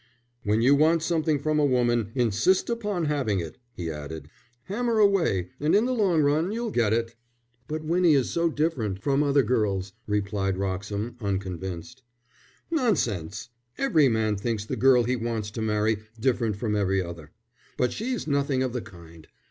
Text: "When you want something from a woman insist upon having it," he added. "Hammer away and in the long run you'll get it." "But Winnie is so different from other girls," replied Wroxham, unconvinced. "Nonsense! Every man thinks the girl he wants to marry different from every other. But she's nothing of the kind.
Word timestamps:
"When 0.43 0.63
you 0.63 0.73
want 0.73 1.03
something 1.03 1.37
from 1.37 1.59
a 1.59 1.63
woman 1.63 2.09
insist 2.15 2.71
upon 2.71 3.05
having 3.05 3.39
it," 3.39 3.59
he 3.75 3.91
added. 3.91 4.29
"Hammer 4.63 4.97
away 4.97 5.51
and 5.59 5.75
in 5.75 5.85
the 5.85 5.93
long 5.93 6.23
run 6.23 6.51
you'll 6.51 6.71
get 6.71 6.91
it." 6.91 7.13
"But 7.67 7.83
Winnie 7.83 8.15
is 8.15 8.31
so 8.31 8.49
different 8.49 8.97
from 9.03 9.21
other 9.21 9.43
girls," 9.43 9.93
replied 10.07 10.57
Wroxham, 10.57 11.17
unconvinced. 11.21 12.01
"Nonsense! 12.71 13.49
Every 13.77 14.07
man 14.09 14.37
thinks 14.37 14.65
the 14.65 14.75
girl 14.75 15.03
he 15.03 15.15
wants 15.15 15.51
to 15.51 15.61
marry 15.61 15.99
different 16.19 16.55
from 16.55 16.75
every 16.75 16.99
other. 17.03 17.29
But 17.77 17.93
she's 17.93 18.25
nothing 18.25 18.63
of 18.63 18.73
the 18.73 18.81
kind. 18.81 19.27